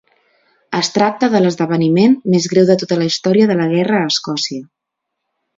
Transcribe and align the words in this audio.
Es 0.77 0.87
tracta 0.95 1.29
de 1.33 1.41
l'esdeveniment 1.43 2.17
més 2.37 2.49
greu 2.55 2.67
de 2.71 2.79
tota 2.85 2.99
la 3.03 3.09
història 3.13 3.53
de 3.53 3.59
la 3.63 3.71
guerra 3.75 4.03
a 4.07 4.11
Escòcia. 4.15 4.67